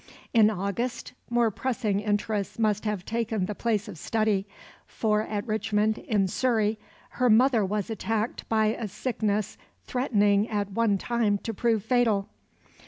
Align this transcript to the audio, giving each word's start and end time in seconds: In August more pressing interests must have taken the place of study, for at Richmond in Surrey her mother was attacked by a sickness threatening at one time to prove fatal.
In 0.33 0.49
August 0.49 1.13
more 1.29 1.51
pressing 1.51 1.99
interests 1.99 2.57
must 2.57 2.85
have 2.85 3.05
taken 3.05 3.45
the 3.45 3.53
place 3.53 3.87
of 3.87 3.99
study, 3.99 4.47
for 4.87 5.21
at 5.21 5.45
Richmond 5.45 5.99
in 5.99 6.27
Surrey 6.27 6.79
her 7.21 7.29
mother 7.29 7.63
was 7.63 7.91
attacked 7.91 8.49
by 8.49 8.73
a 8.73 8.87
sickness 8.87 9.59
threatening 9.83 10.49
at 10.49 10.71
one 10.71 10.97
time 10.97 11.37
to 11.43 11.53
prove 11.53 11.83
fatal. 11.85 12.29